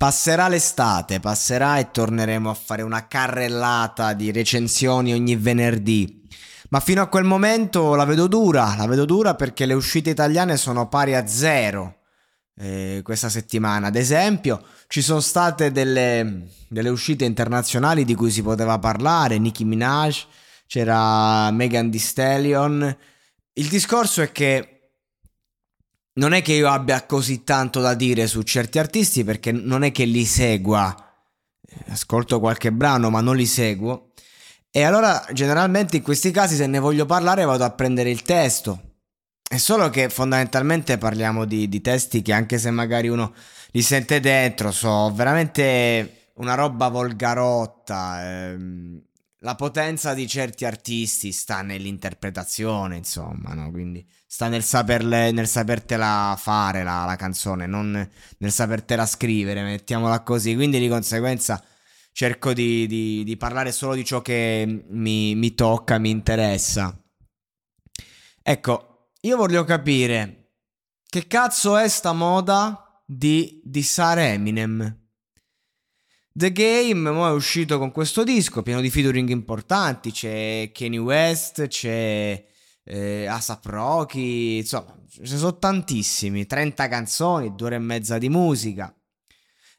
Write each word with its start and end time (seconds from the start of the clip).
Passerà 0.00 0.48
l'estate, 0.48 1.20
passerà 1.20 1.78
e 1.78 1.90
torneremo 1.90 2.48
a 2.48 2.54
fare 2.54 2.80
una 2.80 3.06
carrellata 3.06 4.14
di 4.14 4.32
recensioni 4.32 5.12
ogni 5.12 5.36
venerdì. 5.36 6.26
Ma 6.70 6.80
fino 6.80 7.02
a 7.02 7.06
quel 7.06 7.24
momento 7.24 7.94
la 7.94 8.06
vedo 8.06 8.26
dura, 8.26 8.74
la 8.78 8.86
vedo 8.86 9.04
dura 9.04 9.34
perché 9.34 9.66
le 9.66 9.74
uscite 9.74 10.08
italiane 10.08 10.56
sono 10.56 10.88
pari 10.88 11.14
a 11.14 11.26
zero 11.26 11.98
eh, 12.56 13.02
questa 13.04 13.28
settimana. 13.28 13.88
Ad 13.88 13.96
esempio, 13.96 14.64
ci 14.88 15.02
sono 15.02 15.20
state 15.20 15.70
delle, 15.70 16.46
delle 16.66 16.88
uscite 16.88 17.26
internazionali 17.26 18.06
di 18.06 18.14
cui 18.14 18.30
si 18.30 18.40
poteva 18.40 18.78
parlare, 18.78 19.36
Nicki 19.36 19.66
Minaj, 19.66 20.24
c'era 20.66 21.50
Megan 21.50 21.90
Thee 21.90 22.00
Stallion. 22.00 22.96
Il 23.52 23.68
discorso 23.68 24.22
è 24.22 24.32
che 24.32 24.79
non 26.14 26.32
è 26.32 26.42
che 26.42 26.52
io 26.52 26.68
abbia 26.68 27.04
così 27.06 27.44
tanto 27.44 27.80
da 27.80 27.94
dire 27.94 28.26
su 28.26 28.42
certi 28.42 28.78
artisti 28.78 29.24
perché 29.24 29.52
non 29.52 29.84
è 29.84 29.92
che 29.92 30.04
li 30.04 30.24
segua. 30.24 30.94
Ascolto 31.88 32.40
qualche 32.40 32.72
brano, 32.72 33.10
ma 33.10 33.20
non 33.20 33.36
li 33.36 33.46
seguo. 33.46 34.10
E 34.70 34.82
allora, 34.82 35.24
generalmente 35.32 35.96
in 35.96 36.02
questi 36.02 36.30
casi, 36.30 36.56
se 36.56 36.66
ne 36.66 36.78
voglio 36.78 37.06
parlare, 37.06 37.44
vado 37.44 37.64
a 37.64 37.70
prendere 37.70 38.10
il 38.10 38.22
testo. 38.22 38.96
È 39.48 39.56
solo 39.56 39.90
che 39.90 40.08
fondamentalmente 40.08 40.96
parliamo 40.98 41.44
di, 41.44 41.68
di 41.68 41.80
testi 41.80 42.22
che, 42.22 42.32
anche 42.32 42.58
se 42.58 42.70
magari 42.70 43.08
uno 43.08 43.34
li 43.72 43.82
sente 43.82 44.20
dentro, 44.20 44.70
so 44.70 45.12
veramente 45.12 46.30
una 46.34 46.54
roba 46.54 46.88
volgarotta. 46.88 48.22
Ehm, 48.24 49.02
la 49.42 49.54
potenza 49.54 50.12
di 50.12 50.26
certi 50.26 50.64
artisti 50.64 51.32
sta 51.32 51.62
nell'interpretazione, 51.62 52.96
insomma, 52.96 53.54
no? 53.54 53.70
Quindi 53.70 54.06
sta 54.26 54.48
nel, 54.48 54.62
saperle, 54.62 55.30
nel 55.30 55.48
sapertela 55.48 56.36
fare 56.38 56.82
la, 56.82 57.04
la, 57.06 57.16
canzone, 57.16 57.66
non 57.66 58.08
nel 58.38 58.52
sapertela 58.52 59.06
scrivere, 59.06 59.62
mettiamola 59.62 60.20
così. 60.22 60.54
Quindi 60.54 60.78
di 60.78 60.88
conseguenza 60.88 61.62
cerco 62.12 62.52
di, 62.52 62.86
di, 62.86 63.24
di 63.24 63.36
parlare 63.36 63.72
solo 63.72 63.94
di 63.94 64.04
ciò 64.04 64.20
che 64.20 64.84
mi, 64.88 65.34
mi, 65.34 65.54
tocca, 65.54 65.98
mi 65.98 66.10
interessa. 66.10 66.94
Ecco, 68.42 69.12
io 69.22 69.36
voglio 69.36 69.64
capire 69.64 70.52
che 71.08 71.26
cazzo 71.26 71.78
è 71.78 71.88
sta 71.88 72.12
moda 72.12 73.02
di 73.06 73.60
dissare 73.64 74.32
Eminem. 74.32 74.99
The 76.32 76.52
Game 76.52 77.10
mo 77.10 77.26
è 77.26 77.32
uscito 77.32 77.76
con 77.78 77.90
questo 77.90 78.22
disco 78.22 78.62
pieno 78.62 78.80
di 78.80 78.88
featuring 78.88 79.28
importanti, 79.30 80.12
c'è 80.12 80.70
Kanye 80.72 80.98
West, 80.98 81.66
c'è 81.66 82.46
eh, 82.84 83.26
Asap 83.26 83.66
Rocky, 83.66 84.58
insomma, 84.58 84.96
ce 85.10 85.22
ne 85.22 85.26
sono 85.26 85.58
tantissimi, 85.58 86.46
30 86.46 86.86
canzoni, 86.86 87.54
due 87.56 87.66
ore 87.66 87.76
e 87.76 87.80
mezza 87.80 88.16
di 88.18 88.28
musica. 88.28 88.94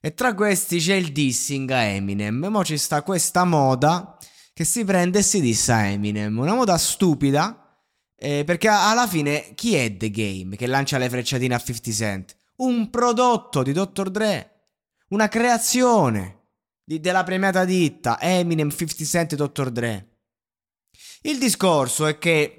E 0.01 0.13
tra 0.13 0.34
questi 0.34 0.79
c'è 0.79 0.95
il 0.95 1.13
dissing 1.13 1.69
a 1.72 1.84
Eminem, 1.84 2.45
mo 2.45 2.66
ci 2.66 2.78
sta 2.78 3.01
questa 3.01 3.45
moda 3.45 4.17
che 4.53 4.66
si 4.66 4.84
prende 4.84 5.19
e 5.19 5.23
si 5.23 5.40
dissa 5.40 5.88
Eminem, 5.88 6.38
una 6.38 6.53
moda 6.53 6.78
stupida, 6.78 7.79
eh, 8.17 8.44
perché 8.44 8.67
alla 8.67 9.07
fine 9.07 9.53
chi 9.56 9.75
è 9.75 9.95
The 9.95 10.11
Game 10.11 10.57
che 10.57 10.67
lancia 10.67 10.97
le 10.97 11.09
frecciatine 11.09 11.56
a 11.56 11.59
50 11.59 11.91
Cent? 11.91 12.35
Un 12.57 12.90
prodotto 12.90 13.63
di 13.63 13.72
Dr. 13.72 14.09
Dre, 14.09 14.66
una 15.07 15.29
creazione 15.29 16.40
di, 16.91 17.00
della 17.00 17.24
premiata 17.24 17.63
ditta 17.63 18.19
Eminem, 18.19 18.69
50 18.69 19.06
Cent 19.06 19.34
e 19.34 19.35
Dr. 19.38 19.69
Dre. 19.69 20.07
Il 21.22 21.38
discorso 21.38 22.06
è 22.06 22.18
che 22.18 22.57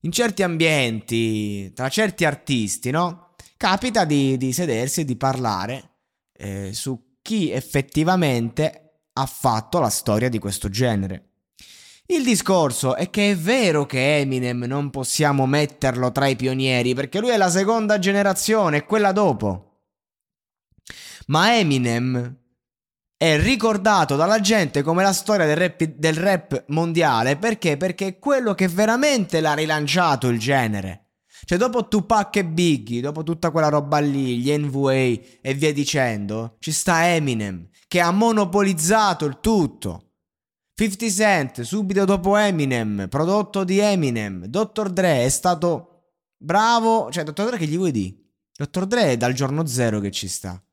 in 0.00 0.12
certi 0.12 0.42
ambienti, 0.42 1.72
tra 1.72 1.88
certi 1.88 2.24
artisti, 2.24 2.90
no? 2.90 3.34
Capita 3.56 4.04
di, 4.04 4.36
di 4.36 4.52
sedersi 4.52 5.00
e 5.00 5.04
di 5.04 5.16
parlare 5.16 5.90
eh, 6.36 6.72
su 6.72 7.16
chi 7.22 7.50
effettivamente 7.50 9.00
ha 9.14 9.26
fatto 9.26 9.80
la 9.80 9.88
storia 9.88 10.28
di 10.28 10.38
questo 10.38 10.68
genere. 10.68 11.30
Il 12.06 12.22
discorso 12.22 12.94
è 12.96 13.08
che 13.08 13.30
è 13.30 13.36
vero 13.36 13.86
che 13.86 14.18
Eminem 14.18 14.64
non 14.64 14.90
possiamo 14.90 15.46
metterlo 15.46 16.12
tra 16.12 16.26
i 16.26 16.36
pionieri 16.36 16.94
perché 16.94 17.18
lui 17.18 17.30
è 17.30 17.38
la 17.38 17.48
seconda 17.48 17.98
generazione, 17.98 18.84
quella 18.84 19.12
dopo. 19.12 19.86
Ma 21.28 21.56
Eminem 21.56 22.43
è 23.24 23.40
ricordato 23.40 24.16
dalla 24.16 24.38
gente 24.38 24.82
come 24.82 25.02
la 25.02 25.14
storia 25.14 25.46
del 25.46 25.56
rap, 25.56 25.82
del 25.82 26.14
rap 26.14 26.64
mondiale 26.68 27.36
perché? 27.36 27.78
Perché 27.78 28.06
è 28.06 28.18
quello 28.18 28.52
che 28.52 28.68
veramente 28.68 29.40
l'ha 29.40 29.54
rilanciato 29.54 30.28
il 30.28 30.38
genere. 30.38 31.12
Cioè, 31.46 31.56
dopo 31.56 31.88
Tupac 31.88 32.36
e 32.36 32.44
Biggie, 32.44 33.00
dopo 33.00 33.22
tutta 33.22 33.50
quella 33.50 33.70
roba 33.70 33.98
lì, 33.98 34.38
gli 34.38 34.54
NVA 34.54 34.92
e 34.92 35.54
via 35.54 35.72
dicendo, 35.72 36.56
ci 36.58 36.70
sta 36.70 37.08
Eminem 37.08 37.68
che 37.88 38.00
ha 38.00 38.10
monopolizzato 38.10 39.24
il 39.24 39.38
tutto. 39.40 40.10
50 40.74 41.08
Cent, 41.08 41.60
subito 41.62 42.04
dopo 42.04 42.36
Eminem, 42.36 43.06
prodotto 43.08 43.64
di 43.64 43.78
Eminem. 43.78 44.44
Dr. 44.46 44.90
Dre 44.90 45.24
è 45.24 45.28
stato 45.30 46.10
bravo. 46.36 47.10
Cioè, 47.10 47.24
Dr. 47.24 47.44
Dre 47.46 47.56
che 47.56 47.66
gli 47.66 47.76
vuoi 47.76 47.92
dire? 47.92 48.16
Dr. 48.54 48.84
Dre 48.84 49.12
è 49.12 49.16
dal 49.16 49.32
giorno 49.32 49.64
zero 49.66 50.00
che 50.00 50.10
ci 50.10 50.28
sta. 50.28 50.63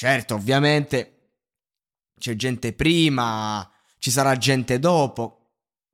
Certo, 0.00 0.32
ovviamente 0.32 1.32
c'è 2.18 2.34
gente 2.34 2.72
prima, 2.72 3.70
ci 3.98 4.10
sarà 4.10 4.34
gente 4.38 4.78
dopo, 4.78 5.50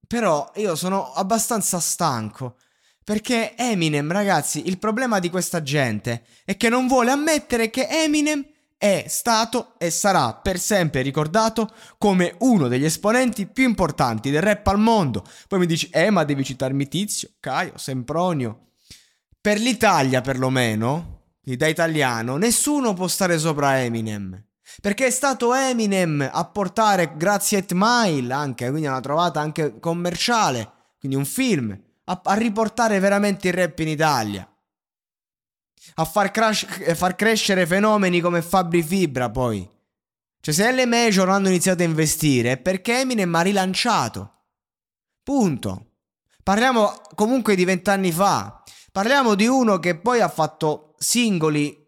però 0.06 0.48
io 0.54 0.76
sono 0.76 1.12
abbastanza 1.12 1.80
stanco. 1.80 2.54
Perché 3.02 3.56
Eminem, 3.56 4.12
ragazzi, 4.12 4.68
il 4.68 4.78
problema 4.78 5.18
di 5.18 5.28
questa 5.28 5.60
gente 5.60 6.24
è 6.44 6.56
che 6.56 6.68
non 6.68 6.86
vuole 6.86 7.10
ammettere 7.10 7.68
che 7.68 7.88
Eminem 7.88 8.46
è 8.78 9.06
stato 9.08 9.74
e 9.76 9.90
sarà 9.90 10.34
per 10.34 10.60
sempre 10.60 11.02
ricordato 11.02 11.74
come 11.98 12.36
uno 12.42 12.68
degli 12.68 12.84
esponenti 12.84 13.46
più 13.46 13.64
importanti 13.64 14.30
del 14.30 14.40
rap 14.40 14.68
al 14.68 14.78
mondo. 14.78 15.26
Poi 15.48 15.58
mi 15.58 15.66
dici, 15.66 15.90
eh, 15.90 16.10
ma 16.10 16.22
devi 16.22 16.44
citarmi 16.44 16.86
Tizio, 16.86 17.30
Caio, 17.40 17.76
Sempronio. 17.76 18.68
Per 19.40 19.58
l'Italia, 19.58 20.20
perlomeno, 20.20 21.15
da 21.54 21.68
italiano, 21.68 22.36
nessuno 22.36 22.92
può 22.94 23.06
stare 23.06 23.38
sopra 23.38 23.80
Eminem. 23.80 24.42
Perché 24.80 25.06
è 25.06 25.10
stato 25.10 25.54
Eminem 25.54 26.28
a 26.32 26.44
portare, 26.46 27.16
grazie 27.16 27.58
8 27.58 27.74
Mile 27.76 28.34
anche, 28.34 28.68
quindi 28.68 28.88
una 28.88 29.00
trovata 29.00 29.38
anche 29.38 29.78
commerciale, 29.78 30.72
quindi 30.98 31.16
un 31.16 31.24
film, 31.24 31.78
a, 32.06 32.20
a 32.24 32.34
riportare 32.34 32.98
veramente 32.98 33.46
il 33.46 33.54
rap 33.54 33.78
in 33.78 33.88
Italia. 33.88 34.50
A 35.94 36.04
far, 36.04 36.32
crash, 36.32 36.94
far 36.94 37.14
crescere 37.14 37.64
fenomeni 37.64 38.20
come 38.20 38.42
Fabri 38.42 38.82
Fibra 38.82 39.30
poi. 39.30 39.70
Cioè 40.40 40.54
se 40.54 40.72
le 40.72 40.86
major 40.86 41.28
hanno 41.28 41.48
iniziato 41.48 41.82
a 41.82 41.86
investire 41.86 42.52
è 42.52 42.56
perché 42.56 43.00
Eminem 43.00 43.34
ha 43.34 43.40
rilanciato. 43.40 44.32
Punto. 45.22 45.92
Parliamo 46.42 47.00
comunque 47.14 47.54
di 47.54 47.64
vent'anni 47.64 48.12
fa. 48.12 48.62
Parliamo 48.92 49.34
di 49.34 49.46
uno 49.46 49.78
che 49.78 49.96
poi 49.96 50.20
ha 50.20 50.28
fatto 50.28 50.85
singoli. 50.98 51.84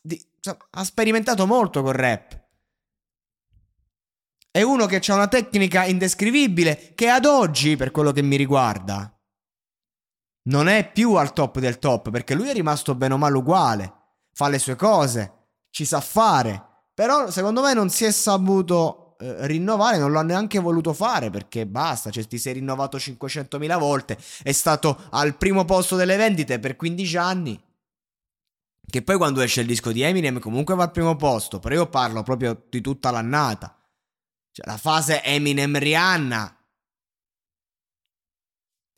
Di, 0.00 0.22
cioè, 0.40 0.56
ha 0.70 0.84
sperimentato 0.84 1.46
molto 1.46 1.82
col 1.82 1.94
rap. 1.94 2.42
È 4.50 4.62
uno 4.62 4.86
che 4.86 5.02
ha 5.04 5.14
una 5.14 5.28
tecnica 5.28 5.84
indescrivibile 5.84 6.92
che 6.94 7.08
ad 7.08 7.24
oggi, 7.24 7.76
per 7.76 7.90
quello 7.90 8.12
che 8.12 8.22
mi 8.22 8.36
riguarda, 8.36 9.14
non 10.46 10.68
è 10.68 10.90
più 10.92 11.14
al 11.14 11.32
top 11.32 11.58
del 11.58 11.78
top 11.78 12.10
perché 12.10 12.34
lui 12.34 12.48
è 12.48 12.52
rimasto 12.52 12.94
bene 12.94 13.14
o 13.14 13.18
male 13.18 13.36
uguale. 13.36 13.94
Fa 14.32 14.48
le 14.48 14.58
sue 14.58 14.76
cose. 14.76 15.48
ci 15.70 15.84
sa 15.84 16.00
fare. 16.00 16.86
Però 16.94 17.30
secondo 17.30 17.62
me 17.62 17.74
non 17.74 17.90
si 17.90 18.04
è 18.04 18.12
saputo 18.12 19.03
eh, 19.24 19.46
rinnovare, 19.46 19.96
non 19.96 20.12
l'ha 20.12 20.22
neanche 20.22 20.58
voluto 20.58 20.92
fare 20.92 21.30
perché 21.30 21.66
basta, 21.66 22.10
cioè 22.10 22.26
ti 22.26 22.36
sei 22.36 22.54
rinnovato 22.54 22.98
500.000 22.98 23.78
volte, 23.78 24.18
è 24.42 24.52
stato 24.52 25.00
al 25.10 25.36
primo 25.36 25.64
posto 25.64 25.96
delle 25.96 26.16
vendite 26.16 26.58
per 26.58 26.76
15 26.76 27.16
anni. 27.16 27.62
Che 28.86 29.02
poi 29.02 29.16
quando 29.16 29.40
esce 29.40 29.62
il 29.62 29.66
disco 29.66 29.92
di 29.92 30.02
Eminem 30.02 30.38
comunque 30.38 30.74
va 30.74 30.82
al 30.84 30.90
primo 30.90 31.16
posto, 31.16 31.58
però 31.58 31.74
io 31.74 31.88
parlo 31.88 32.22
proprio 32.22 32.66
di 32.68 32.82
tutta 32.82 33.10
l'annata. 33.10 33.74
Cioè 34.52 34.66
la 34.66 34.76
fase 34.76 35.22
Eminem 35.22 35.78
Rihanna. 35.78 36.58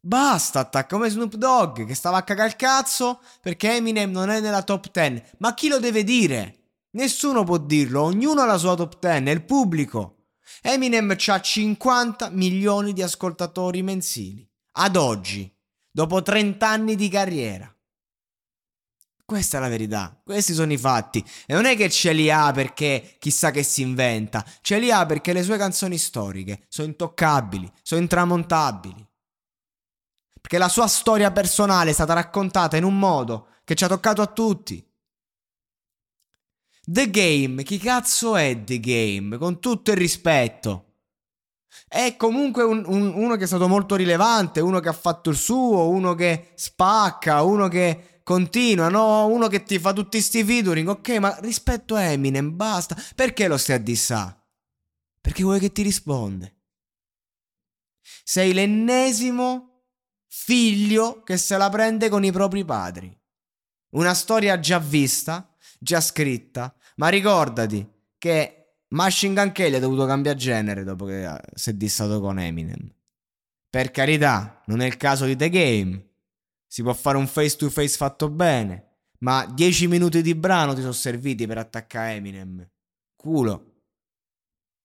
Basta, 0.00 0.60
attacca 0.60 0.96
come 0.96 1.08
Snoop 1.08 1.34
Dogg 1.36 1.84
che 1.84 1.94
stava 1.94 2.18
a 2.18 2.22
cagare 2.24 2.48
il 2.48 2.56
cazzo 2.56 3.20
perché 3.40 3.76
Eminem 3.76 4.10
non 4.10 4.28
è 4.28 4.40
nella 4.40 4.62
top 4.62 4.90
10. 4.90 5.22
Ma 5.38 5.54
chi 5.54 5.68
lo 5.68 5.78
deve 5.78 6.02
dire? 6.02 6.56
Nessuno 6.96 7.44
può 7.44 7.58
dirlo, 7.58 8.02
ognuno 8.02 8.42
ha 8.42 8.46
la 8.46 8.58
sua 8.58 8.74
top 8.74 8.98
10, 8.98 9.24
è 9.24 9.30
il 9.30 9.44
pubblico. 9.44 10.15
Eminem 10.62 11.16
ha 11.26 11.40
50 11.40 12.30
milioni 12.30 12.92
di 12.92 13.02
ascoltatori 13.02 13.82
mensili. 13.82 14.48
Ad 14.78 14.96
oggi, 14.96 15.52
dopo 15.90 16.22
30 16.22 16.68
anni 16.68 16.94
di 16.96 17.08
carriera. 17.08 17.70
Questa 19.26 19.56
è 19.56 19.60
la 19.60 19.68
verità, 19.68 20.20
questi 20.22 20.54
sono 20.54 20.72
i 20.72 20.78
fatti. 20.78 21.24
E 21.46 21.54
non 21.54 21.64
è 21.64 21.74
che 21.74 21.90
ce 21.90 22.12
li 22.12 22.30
ha 22.30 22.52
perché 22.52 23.16
chissà 23.18 23.50
che 23.50 23.64
si 23.64 23.82
inventa, 23.82 24.44
ce 24.60 24.78
li 24.78 24.92
ha 24.92 25.04
perché 25.04 25.32
le 25.32 25.42
sue 25.42 25.56
canzoni 25.56 25.98
storiche 25.98 26.64
sono 26.68 26.86
intoccabili, 26.86 27.68
sono 27.82 28.02
intramontabili. 28.02 29.04
Perché 30.40 30.58
la 30.58 30.68
sua 30.68 30.86
storia 30.86 31.32
personale 31.32 31.90
è 31.90 31.92
stata 31.92 32.12
raccontata 32.12 32.76
in 32.76 32.84
un 32.84 32.96
modo 32.96 33.48
che 33.64 33.74
ci 33.74 33.82
ha 33.82 33.88
toccato 33.88 34.22
a 34.22 34.26
tutti. 34.26 34.85
The 36.88 37.10
Game, 37.10 37.64
chi 37.64 37.78
cazzo 37.78 38.36
è 38.36 38.62
The 38.62 38.78
Game? 38.78 39.38
Con 39.38 39.58
tutto 39.58 39.90
il 39.90 39.96
rispetto. 39.96 40.84
È 41.88 42.14
comunque 42.16 42.62
un, 42.62 42.84
un, 42.86 43.12
uno 43.12 43.34
che 43.34 43.42
è 43.42 43.46
stato 43.48 43.66
molto 43.66 43.96
rilevante, 43.96 44.60
uno 44.60 44.78
che 44.78 44.88
ha 44.88 44.92
fatto 44.92 45.30
il 45.30 45.36
suo, 45.36 45.88
uno 45.88 46.14
che 46.14 46.52
spacca, 46.54 47.42
uno 47.42 47.66
che 47.66 48.20
continua, 48.22 48.88
no? 48.88 49.26
Uno 49.26 49.48
che 49.48 49.64
ti 49.64 49.80
fa 49.80 49.92
tutti 49.92 50.20
sti 50.20 50.44
featuring, 50.44 50.86
ok, 50.86 51.08
ma 51.18 51.36
rispetto 51.40 51.96
a 51.96 52.02
Eminem, 52.02 52.54
basta. 52.54 52.96
Perché 53.16 53.48
lo 53.48 53.56
stai 53.56 53.76
a 53.76 53.80
dissà? 53.80 54.40
Perché 55.20 55.42
vuoi 55.42 55.58
che 55.58 55.72
ti 55.72 55.82
risponde. 55.82 56.54
Sei 58.22 58.52
l'ennesimo 58.52 59.86
figlio 60.28 61.24
che 61.24 61.36
se 61.36 61.56
la 61.56 61.68
prende 61.68 62.08
con 62.08 62.24
i 62.24 62.30
propri 62.30 62.64
padri. 62.64 63.12
Una 63.90 64.14
storia 64.14 64.60
già 64.60 64.78
vista, 64.78 65.52
già 65.80 66.00
scritta, 66.00 66.75
ma 66.96 67.08
ricordati 67.08 67.88
che 68.18 68.56
Machine 68.88 69.34
Gun 69.34 69.52
Kelly 69.52 69.76
ha 69.76 69.80
dovuto 69.80 70.06
cambiare 70.06 70.38
genere 70.38 70.84
dopo 70.84 71.04
che 71.06 71.28
si 71.54 71.70
è 71.70 71.72
dissato 71.72 72.20
con 72.20 72.38
Eminem. 72.38 72.92
Per 73.68 73.90
carità, 73.90 74.62
non 74.66 74.80
è 74.80 74.86
il 74.86 74.96
caso 74.96 75.24
di 75.24 75.36
The 75.36 75.48
Game, 75.50 76.06
si 76.66 76.82
può 76.82 76.92
fare 76.92 77.16
un 77.16 77.26
face 77.26 77.56
to 77.56 77.68
face 77.68 77.96
fatto 77.96 78.28
bene, 78.30 78.98
ma 79.18 79.46
10 79.46 79.88
minuti 79.88 80.22
di 80.22 80.34
brano 80.34 80.74
ti 80.74 80.80
sono 80.80 80.92
serviti 80.92 81.46
per 81.46 81.58
attaccare 81.58 82.14
Eminem. 82.14 82.68
Culo. 83.16 83.72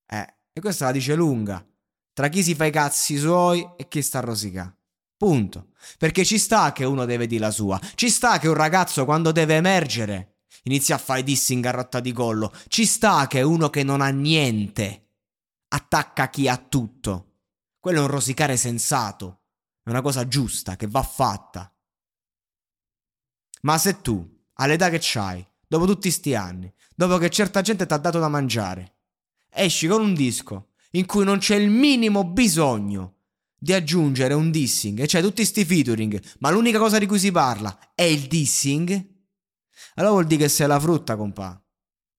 Eh, 0.08 0.36
e 0.52 0.60
questa 0.60 0.86
la 0.86 0.92
dice 0.92 1.16
lunga. 1.16 1.66
Tra 2.14 2.28
chi 2.28 2.44
si 2.44 2.56
fa 2.56 2.66
i 2.66 2.72
cazzi 2.72 3.18
suoi 3.18 3.66
e 3.78 3.88
chi 3.88 4.02
sta 4.02 4.18
a 4.18 4.22
rosicà. 4.22 4.76
Punto. 5.16 5.70
Perché 5.98 6.26
ci 6.26 6.38
sta 6.38 6.72
che 6.74 6.84
uno 6.84 7.06
deve 7.06 7.28
dire 7.28 7.42
la 7.42 7.52
sua. 7.52 7.80
Ci 7.96 8.10
sta 8.10 8.40
che 8.40 8.48
un 8.48 8.56
ragazzo 8.56 9.06
quando 9.06 9.32
deve 9.32 9.56
emergere 9.56 10.31
inizia 10.64 10.96
a 10.96 11.00
fare 11.00 11.24
dissing 11.24 11.66
a 11.66 11.72
rotta 11.72 12.00
di 12.00 12.12
collo. 12.12 12.54
Ci 12.68 12.86
sta 12.86 13.28
che 13.28 13.42
uno 13.42 13.70
che 13.70 13.84
non 13.84 14.02
ha 14.02 14.10
niente 14.10 15.08
attacca 15.70 16.30
chi 16.30 16.48
ha 16.48 16.58
tutto. 16.58 17.28
Quello 17.80 18.00
è 18.00 18.02
un 18.02 18.08
rosicare 18.08 18.58
sensato. 18.58 19.42
È 19.84 19.90
una 19.90 20.02
cosa 20.02 20.28
giusta 20.28 20.76
che 20.76 20.88
va 20.88 21.02
fatta. 21.02 21.74
Ma 23.62 23.78
se 23.78 24.02
tu, 24.02 24.28
all'età 24.54 24.90
che 24.90 25.00
c'hai, 25.00 25.46
dopo 25.68 25.86
tutti 25.86 26.12
sti 26.12 26.36
anni, 26.36 26.72
dopo 26.96 27.18
che 27.18 27.30
certa 27.30 27.62
gente 27.62 27.86
ti 27.86 27.94
ha 27.94 27.98
dato 27.98 28.20
da 28.20 28.28
mangiare, 28.28 28.98
esci 29.50 29.88
con 29.88 30.02
un 30.02 30.14
disco 30.14 30.72
in 30.92 31.06
cui 31.06 31.24
non 31.24 31.40
c'è 31.40 31.56
il 31.56 31.70
minimo 31.70 32.24
bisogno 32.26 33.16
di 33.58 33.74
aggiungere 33.74 34.34
un 34.34 34.50
dissing, 34.50 35.00
e 35.00 35.08
cioè 35.08 35.22
tutti 35.22 35.46
sti 35.46 35.64
featuring, 35.66 36.20
ma 36.40 36.50
l'unica 36.50 36.80
cosa 36.80 36.98
di 36.98 37.06
cui 37.06 37.20
si 37.20 37.32
parla 37.32 37.94
è 37.94 38.02
il 38.02 38.28
dissing, 38.28 39.11
allora 39.96 40.14
vuol 40.14 40.26
dire 40.26 40.44
che 40.44 40.50
sei 40.50 40.68
la 40.68 40.80
frutta, 40.80 41.16
compà. 41.16 41.62